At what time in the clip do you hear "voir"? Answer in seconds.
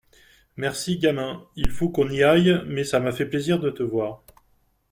3.83-4.23